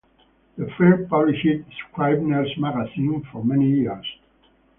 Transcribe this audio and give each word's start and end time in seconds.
The 0.57 0.67
firm 0.79 1.07
published 1.07 1.45
"Scribner's 1.91 2.51
Magazine" 2.57 3.21
for 3.31 3.45
many 3.45 3.69
years. 3.69 4.17